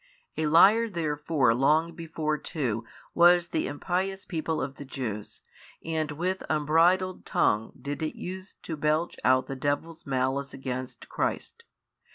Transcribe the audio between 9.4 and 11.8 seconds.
the devil's malice against Christ.